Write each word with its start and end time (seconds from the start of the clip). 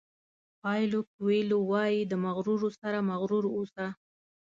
پایلو 0.61 0.99
کویلو 1.13 1.57
وایي 1.71 1.99
د 2.07 2.13
مغرورو 2.25 2.69
سره 2.79 2.97
مغرور 3.09 3.45
اوسه. 3.55 3.85